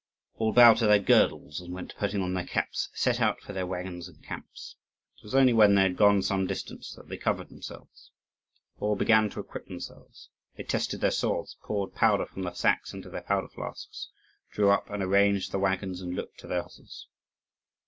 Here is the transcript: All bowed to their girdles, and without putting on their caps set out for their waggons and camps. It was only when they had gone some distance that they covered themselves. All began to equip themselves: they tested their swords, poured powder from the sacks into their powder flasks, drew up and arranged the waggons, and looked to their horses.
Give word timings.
All 0.33 0.51
bowed 0.51 0.77
to 0.77 0.87
their 0.87 0.97
girdles, 0.97 1.61
and 1.61 1.75
without 1.75 1.95
putting 1.95 2.23
on 2.23 2.33
their 2.33 2.47
caps 2.47 2.89
set 2.91 3.21
out 3.21 3.39
for 3.39 3.53
their 3.53 3.67
waggons 3.67 4.07
and 4.09 4.23
camps. 4.23 4.75
It 5.17 5.23
was 5.23 5.35
only 5.35 5.53
when 5.53 5.75
they 5.75 5.83
had 5.83 5.95
gone 5.95 6.23
some 6.23 6.47
distance 6.47 6.95
that 6.95 7.07
they 7.07 7.17
covered 7.17 7.49
themselves. 7.49 8.09
All 8.79 8.95
began 8.95 9.29
to 9.29 9.39
equip 9.39 9.67
themselves: 9.67 10.29
they 10.57 10.63
tested 10.63 11.01
their 11.01 11.11
swords, 11.11 11.55
poured 11.61 11.93
powder 11.93 12.25
from 12.25 12.41
the 12.41 12.51
sacks 12.53 12.93
into 12.95 13.11
their 13.11 13.21
powder 13.21 13.49
flasks, 13.49 14.09
drew 14.49 14.71
up 14.71 14.89
and 14.89 15.03
arranged 15.03 15.51
the 15.51 15.59
waggons, 15.59 16.01
and 16.01 16.15
looked 16.15 16.39
to 16.39 16.47
their 16.47 16.61
horses. 16.61 17.05